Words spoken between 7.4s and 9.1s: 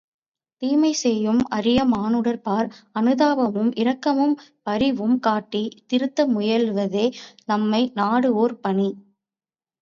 நன்மை நாடுவோர் பணி!